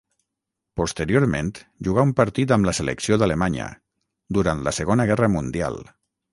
[0.79, 1.51] Posteriorment
[1.89, 3.69] jugà un partit amb la selecció d'Alemanya,
[4.39, 5.83] durant la Segona Guerra Mundial.